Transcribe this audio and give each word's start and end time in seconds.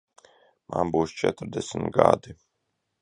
Man 0.75 0.93
būs 0.95 1.13
četrdesmit 1.19 1.93
gadi. 1.99 2.39